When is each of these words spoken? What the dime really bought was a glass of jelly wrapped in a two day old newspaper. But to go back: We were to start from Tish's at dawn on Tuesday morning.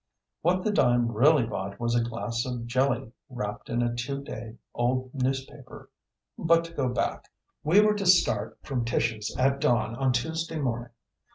What 0.41 0.63
the 0.63 0.71
dime 0.71 1.11
really 1.11 1.43
bought 1.45 1.79
was 1.79 1.93
a 1.93 2.03
glass 2.03 2.43
of 2.47 2.65
jelly 2.65 3.11
wrapped 3.29 3.69
in 3.69 3.83
a 3.83 3.93
two 3.95 4.23
day 4.23 4.57
old 4.73 5.13
newspaper. 5.13 5.91
But 6.39 6.63
to 6.63 6.73
go 6.73 6.89
back: 6.89 7.29
We 7.63 7.81
were 7.81 7.93
to 7.93 8.07
start 8.07 8.57
from 8.63 8.83
Tish's 8.83 9.35
at 9.37 9.61
dawn 9.61 9.93
on 9.95 10.11
Tuesday 10.11 10.57
morning. 10.57 10.89